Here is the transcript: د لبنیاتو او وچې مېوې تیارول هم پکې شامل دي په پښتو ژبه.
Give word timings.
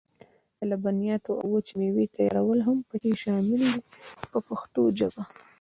د 0.57 0.59
لبنیاتو 0.71 1.31
او 1.41 1.45
وچې 1.53 1.73
مېوې 1.79 2.05
تیارول 2.15 2.59
هم 2.67 2.77
پکې 2.89 3.13
شامل 3.23 3.61
دي 3.71 3.79
په 4.31 4.37
پښتو 4.47 4.81
ژبه. 4.99 5.23